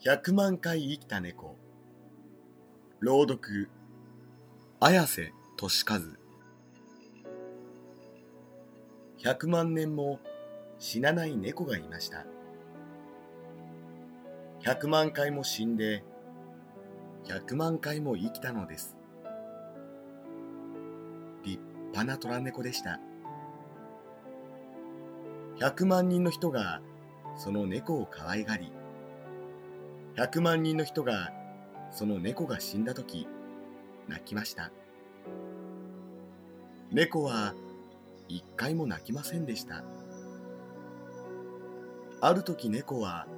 [0.00, 1.56] 100万回生きた猫。
[3.00, 3.68] 朗読。
[4.78, 6.00] 綾瀬俊和。
[9.18, 10.20] 100万年も
[10.78, 12.26] 死なない猫がいました。
[14.60, 16.04] 100万回も死んで
[17.24, 18.96] 100万回も生きたのです。
[21.42, 23.00] 立派な虎猫でした。
[25.58, 26.82] 100万人の人が
[27.36, 28.70] その猫を可愛がり
[30.18, 31.32] 100万人の人が
[31.92, 33.28] その猫が死んだ時
[34.08, 34.72] 泣きました。
[36.90, 37.54] 猫は
[38.26, 39.84] 一回も泣きませんでした。
[42.20, 43.28] ある時猫は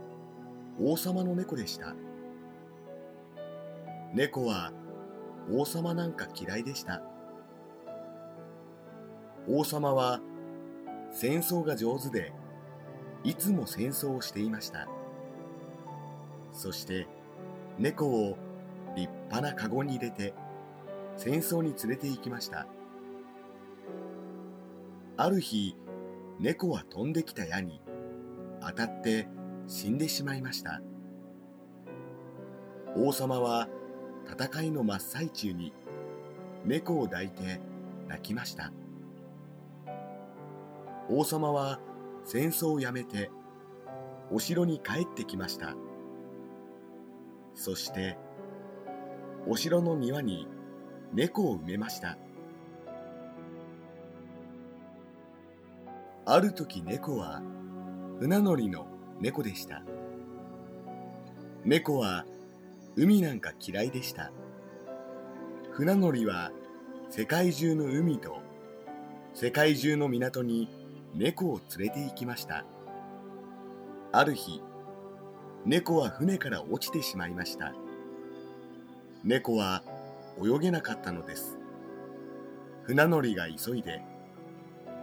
[0.83, 1.95] 王様の猫でした。
[4.15, 4.73] 猫は
[5.53, 7.03] 王様なんか嫌いでした。
[9.47, 10.19] 王様は
[11.13, 12.33] 戦争が上手で
[13.23, 14.89] いつも戦争をしていました。
[16.53, 17.07] そして
[17.79, 18.37] 猫を
[18.97, 20.35] 立派なカゴに入れて
[21.17, 22.67] 戦争に連れて行きました。
[25.17, 25.77] ある日
[26.39, 27.81] 猫は飛んできた矢に
[28.63, 29.29] 当たって
[29.67, 30.81] 死んでしまいました。
[32.97, 33.69] 王様は
[34.27, 35.73] 戦いの真っ最中に
[36.65, 37.61] 猫を抱いて
[38.09, 38.73] 泣きました。
[41.09, 41.81] 王様は
[42.25, 43.31] 戦争をやめて
[44.31, 45.75] お城に帰ってきました。
[47.61, 48.17] そして
[49.47, 50.49] お城の庭に
[51.13, 52.17] 猫を埋めました。
[56.25, 57.43] ある時猫は
[58.19, 58.87] 船乗りの
[59.21, 59.83] 猫でした。
[61.67, 62.25] 猫は
[62.97, 64.33] 海なんか嫌いでした。
[65.71, 66.53] 船乗りは
[67.11, 68.39] 世界中の海と
[69.35, 70.71] 世界中の港に
[71.15, 72.65] 猫を連れて行きました。
[74.13, 74.63] ある日
[75.67, 77.75] 猫は船から落ちてしまいました。
[79.23, 79.83] 猫は
[80.43, 81.59] 泳げなかったのです。
[82.85, 84.03] 船乗りが急いで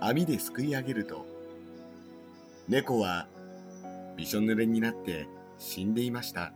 [0.02, 1.26] 網ですくい上げると
[2.68, 3.28] 猫は
[4.16, 5.28] びしょ濡れになって
[5.60, 6.54] 死んでいました。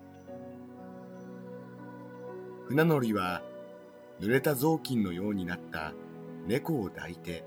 [2.68, 3.44] 船乗りは
[4.20, 5.94] 濡れた雑巾のようになった
[6.47, 7.44] 猫を抱いて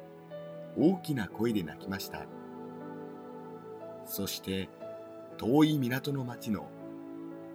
[0.78, 2.26] 大きな声で泣きました。
[4.06, 4.68] そして
[5.36, 6.68] 遠い港の町の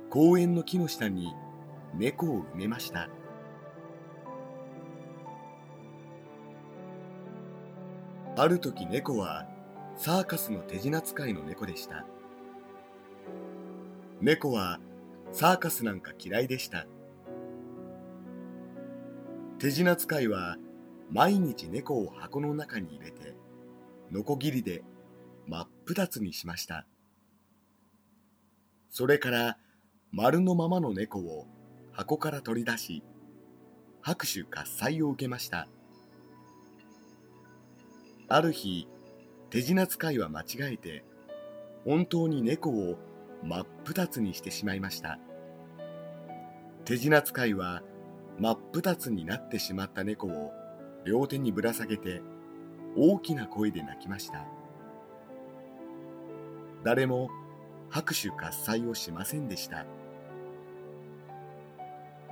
[0.09, 1.33] 公園の木の下に
[1.95, 3.09] 猫を埋めました。
[8.35, 9.47] ある時猫は
[9.95, 12.05] サーカスの手品使いの猫でした。
[14.21, 14.79] 猫は
[15.31, 16.85] サーカスなんか嫌いでした。
[19.59, 20.57] 手品使いは
[21.11, 23.35] 毎日猫を箱の中に入れて
[24.11, 24.83] ノコギリで
[25.47, 26.85] 真っ二つにしました。
[28.89, 29.57] それから
[30.11, 31.47] 丸のままの猫を
[31.91, 33.03] 箱から取り出し
[34.01, 35.67] 拍手喝采を受けました。
[38.27, 38.87] ある日
[39.49, 41.03] 手品使いは間違えて
[41.85, 42.97] 本当に猫を
[43.43, 45.19] 真っ二つにしてしまいました。
[46.85, 47.83] 手品使いは
[48.39, 50.51] 真っ二つになってしまった猫を
[51.05, 52.21] 両手にぶら下げて
[52.97, 54.45] 大きな声で泣きました。
[56.83, 57.29] 誰も
[57.89, 59.85] 拍手喝采をしませんでした。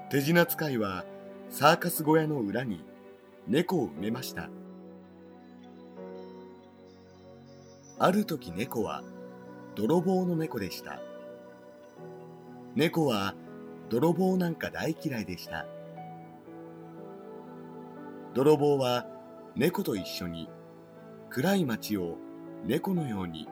[0.10, 1.04] 手品使いは
[1.50, 2.84] サーカス小屋の裏に
[3.48, 4.50] 猫を埋めました。
[8.00, 9.04] ある時猫は
[9.76, 11.00] 泥棒の猫でした。
[12.76, 13.34] 猫は
[13.90, 15.66] 泥棒なんか大嫌いでした。
[18.34, 19.08] 泥棒は
[19.56, 20.48] 猫と一緒に
[21.30, 22.18] 暗い街を
[22.66, 23.48] 猫のように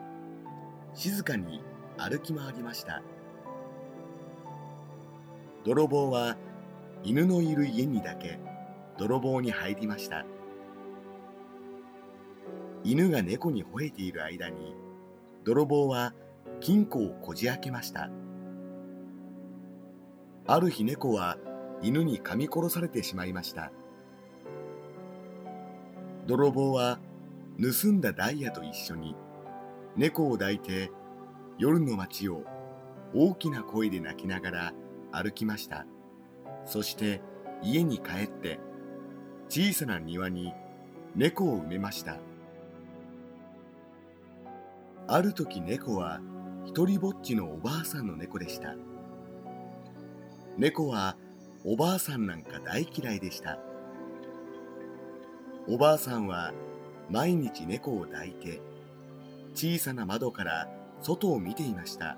[0.94, 1.60] 静かに
[1.98, 3.02] 歩き回りました。
[5.64, 6.36] 泥棒は
[7.02, 8.38] 犬のいる家にだけ
[8.98, 10.24] 泥棒に入りました。
[12.84, 14.74] 犬が猫に吠えている間に
[15.44, 16.14] 泥棒は
[16.60, 18.10] 金庫をこじ開けました。
[20.46, 21.36] ある日猫は
[21.82, 23.72] 犬に噛み殺されてしまいました。
[26.26, 26.98] 泥棒は
[27.60, 29.16] 盗んだダイヤと一緒に
[29.96, 30.90] 猫を抱いて
[31.58, 32.42] 夜の街を
[33.14, 34.72] 大きな声で泣きながら
[35.12, 35.86] 歩きました。
[36.66, 37.22] そして
[37.62, 38.58] 家に帰って
[39.48, 40.52] 小さな庭に
[41.14, 42.18] 猫を埋めました。
[45.08, 46.20] ある時猫は
[46.66, 48.74] 一りぼっちのおばあさんの猫でした。
[50.58, 51.16] 猫は
[51.64, 53.58] おばあさんなんか大嫌いでした。
[55.68, 56.52] おばあさんは
[57.08, 58.60] 毎日猫を抱いて
[59.54, 60.68] 小さな窓から
[61.02, 62.16] 外を見ていました。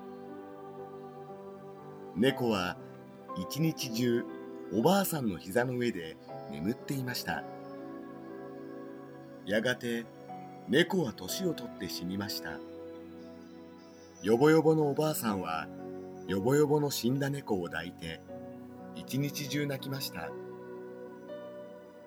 [2.15, 2.77] 猫は
[3.37, 4.25] 一日中
[4.73, 6.17] おばあさんの膝の上で
[6.51, 7.43] 眠っていました。
[9.45, 10.05] やがて
[10.67, 12.59] 猫は年を取って死にました。
[14.21, 15.67] よぼよぼのおばあさんは
[16.27, 18.21] よぼよぼの死んだ猫を抱いて
[18.95, 20.29] 一日中泣きました。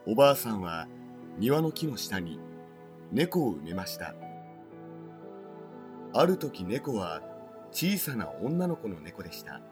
[0.07, 0.87] おばあさんは
[1.39, 2.39] 庭の木の下に
[3.13, 4.15] 猫を埋めました。
[6.15, 7.23] ある時猫は
[7.71, 9.63] 小さな女の子の猫でした。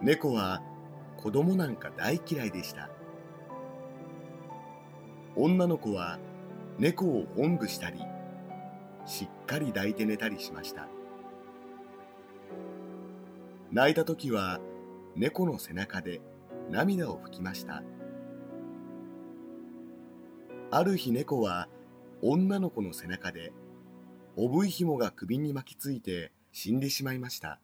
[0.00, 0.62] 猫は
[1.18, 2.88] 子供なんか大嫌いでした。
[5.36, 6.18] 女の子は
[6.78, 8.00] 猫をおんぶしたり
[9.04, 10.88] しっかり抱いて寝たりしました。
[13.70, 14.58] 泣いた時は
[15.16, 16.22] 猫の背中で
[16.70, 17.82] 涙を拭きました。
[20.70, 21.68] ある日猫は
[22.22, 23.52] 女の子の背中で
[24.36, 27.58] おぶい紐が首に巻きついて死んでしまいました。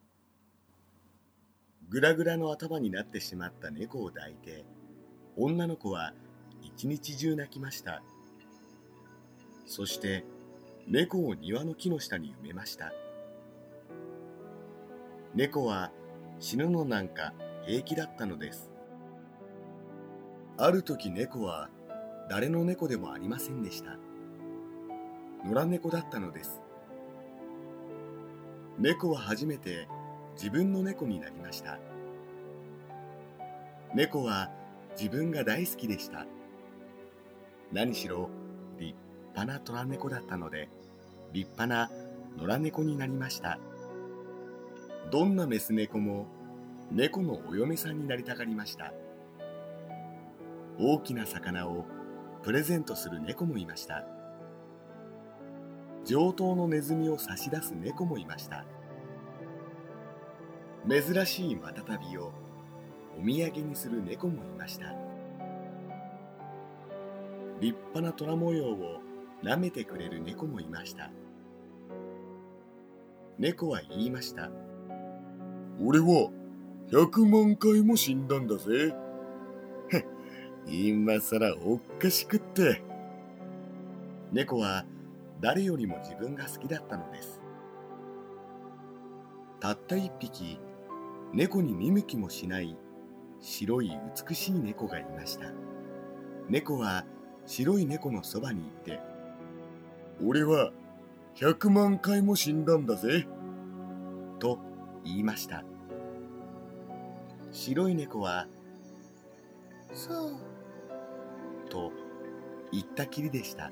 [1.89, 4.65] ぐらぐらの頭になってしまった猫を抱いて
[5.37, 6.13] 女の子は
[6.61, 8.03] 一日中泣きました。
[9.65, 10.25] そして
[10.87, 12.91] 猫を庭の木の下に埋めました。
[15.35, 15.91] 猫は
[16.39, 17.33] 死ぬのなんか
[17.65, 18.69] 平気だったのです。
[20.57, 21.69] ある時猫は
[22.29, 23.97] 誰の猫でもありませんでした。
[25.45, 26.61] 野良猫だったのです。
[28.79, 29.87] 猫は初めて
[30.35, 31.79] 自分の猫になりました。
[33.93, 34.51] 猫は
[34.97, 36.25] 自分が大好きでした。
[37.71, 38.29] 何しろ
[38.79, 38.95] 立
[39.35, 40.69] 派な虎猫だったので
[41.33, 41.91] 立派な
[42.37, 43.59] 野良猫になりました。
[45.11, 46.27] どんなメス猫も
[46.91, 48.93] 猫のお嫁さんになりたがりました。
[50.79, 51.85] 大きな魚を
[52.43, 54.05] プレゼントする猫もいました。
[56.07, 58.65] 上等のネズミを差し出す猫もいました
[60.89, 62.31] 珍しいマタタビを
[63.19, 64.95] お土産にする猫もいました
[67.59, 69.01] 立派な虎模様を
[69.43, 71.11] 舐めてくれる猫もいました
[73.37, 74.49] 猫は言いました
[75.79, 76.31] 俺は
[76.89, 78.95] 100万回も死んだんだぜ。
[80.65, 82.81] 今さらおっかしくって。
[84.31, 84.85] 猫は
[85.39, 87.41] 誰よりも自分が好きだったのです。
[89.59, 90.59] たった一匹、
[91.33, 92.77] 猫に見向きもしない
[93.39, 93.97] 白い
[94.27, 95.51] 美しい猫がいました。
[96.49, 97.05] 猫は
[97.45, 98.99] 白い猫のそばに行って、
[100.25, 100.71] 俺は
[101.35, 103.27] 100万回も死んだんだぜ。
[104.39, 104.59] と
[105.03, 105.63] 言いました。
[107.51, 108.47] 白い猫は、
[109.93, 110.35] そう。
[111.69, 111.91] と
[112.71, 113.71] 言ったきりでした。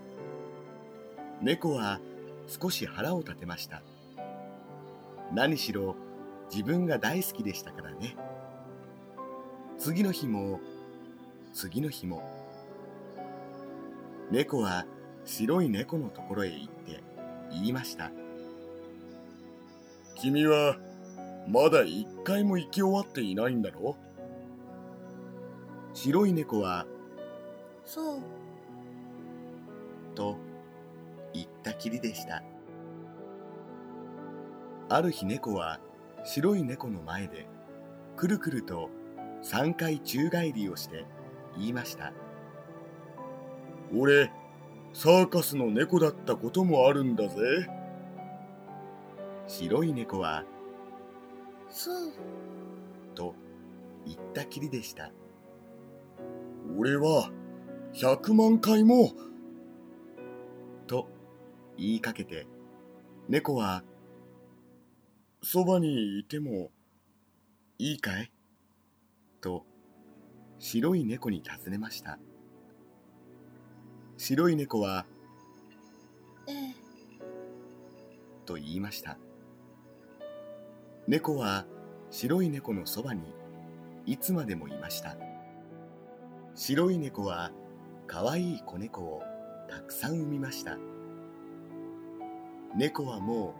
[1.41, 1.99] 猫は
[2.47, 3.81] 少し腹を立てました。
[5.33, 5.95] 何しろ
[6.51, 8.15] 自分が大好きでしたからね。
[9.77, 10.59] 次の日も、
[11.53, 12.23] 次の日も。
[14.31, 14.85] 猫は
[15.25, 17.03] 白い猫のところへ行って
[17.51, 18.11] 言いました。
[20.15, 20.77] 君は
[21.47, 23.95] まだ一回も生き終わっていないんだろ？
[25.93, 26.85] 白い猫は、
[27.85, 28.19] そう。
[30.15, 30.37] と
[31.35, 32.43] 言ったきりでした。
[34.89, 35.79] ある日猫は
[36.23, 37.47] 白い猫の前で
[38.15, 38.89] くるくると
[39.41, 41.05] 三回宙返りをして
[41.57, 42.13] 言いました。
[43.95, 44.31] 俺、
[44.93, 47.35] サーカスの猫だったこともあるんだぜ。
[49.47, 50.43] 白い猫は
[51.69, 52.11] そう
[53.13, 53.35] と
[54.05, 55.11] 言ったきりでした
[56.77, 57.29] 俺は
[57.93, 59.15] 100万回もと
[61.77, 62.47] 言いかけて
[63.27, 63.83] 猫は
[65.41, 66.71] そばにいても
[67.77, 68.31] いいかい？
[69.41, 69.65] と
[70.59, 72.17] 白い猫に尋ねました。
[74.17, 75.05] 白い猫は
[76.47, 76.75] ええ。
[78.45, 79.17] と言いました。
[81.07, 81.65] 猫は
[82.09, 83.21] 白い猫のそばに
[84.05, 85.17] いつまでもいました。
[86.55, 87.51] 白い猫は
[88.07, 89.21] かわいい子猫を
[89.69, 90.77] たくさん産みました
[92.75, 93.53] 猫はも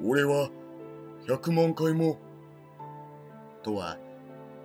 [0.00, 0.50] う俺は
[1.26, 2.18] 100万回も
[3.62, 3.96] とは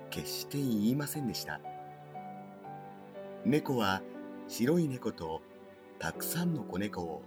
[0.09, 1.61] 決して言いませんでした
[3.45, 4.01] 猫は
[4.47, 5.41] 白い猫と
[5.99, 7.21] たくさんの子猫を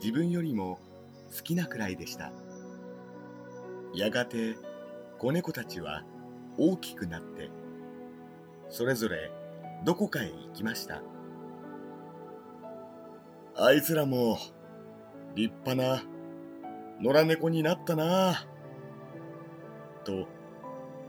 [0.00, 0.78] 自分よりも
[1.36, 2.32] 好きなくらいでした。
[3.94, 4.56] やがて
[5.18, 6.04] 子猫たちは
[6.56, 7.50] 大きくなって
[8.68, 9.30] それぞれ
[9.84, 11.02] どこかへ行きました
[13.56, 14.38] あいつらも
[15.34, 16.02] 立派な
[17.00, 18.30] 野良猫になったな。
[18.30, 18.46] あ
[20.04, 20.26] と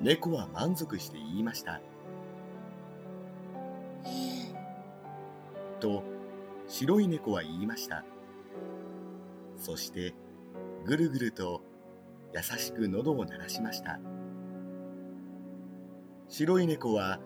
[0.02, 1.82] 猫は満足して言いました。
[5.80, 6.04] と
[6.68, 8.04] 白い猫は言いました。
[9.58, 10.14] そして
[10.86, 11.62] ぐるぐると
[12.34, 14.00] 優しく喉を鳴らしました。
[16.28, 17.20] 白い猫は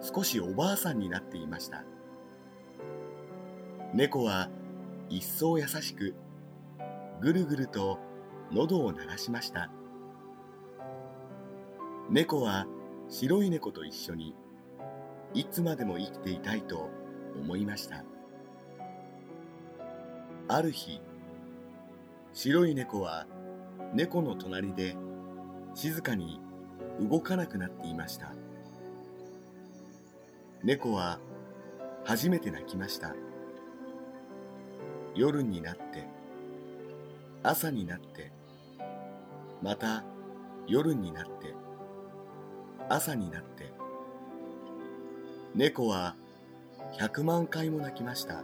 [0.00, 1.84] 少しおばあさんになっていました。
[3.92, 4.48] 猫は
[5.08, 6.14] 一層優しく
[7.20, 7.98] ぐるぐると
[8.52, 9.70] 喉を鳴らしました。
[12.10, 12.66] 猫は
[13.08, 14.34] 白い猫と一緒に
[15.32, 16.90] いつまでも生きていたいと
[17.40, 18.04] 思いました。
[20.48, 21.00] ある日
[22.32, 23.26] 白い猫は
[23.94, 24.96] 猫の隣で
[25.74, 26.40] 静かに
[27.00, 28.32] 動かなくなっていました。
[30.62, 31.18] 猫は
[32.04, 33.14] 初めて泣きました。
[35.14, 36.08] 夜になって
[37.46, 38.32] 朝になって
[39.62, 40.02] また
[40.66, 41.54] 夜になって
[42.88, 43.70] 朝になって
[45.54, 46.16] 猫は
[46.98, 48.42] 100万回も泣きました。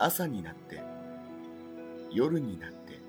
[0.00, 0.82] 朝になって
[2.10, 3.00] 夜になって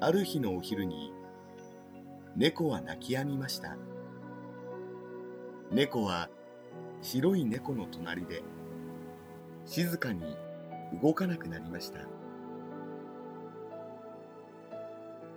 [0.00, 1.12] ある日のお昼に
[2.34, 3.76] 猫は泣き止みました。
[5.70, 6.30] 猫は
[7.02, 8.42] 白い猫の隣で
[9.66, 10.36] 静かに
[11.02, 12.00] 動かなくなりました。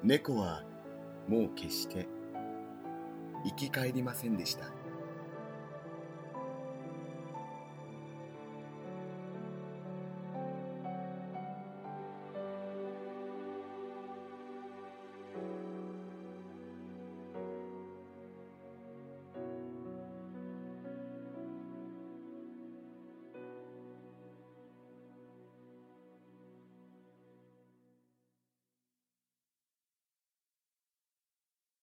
[0.04, 0.64] 猫は
[1.28, 2.08] もう決して
[3.46, 4.79] 生き返りませんでした。